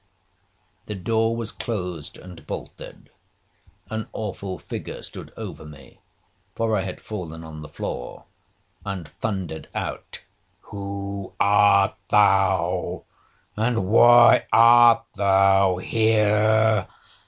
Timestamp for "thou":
12.09-13.03, 15.13-15.77